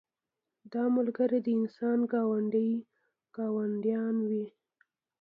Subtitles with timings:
[0.73, 1.99] دا ملګري د انسان
[3.41, 4.45] ګاونډیان وي.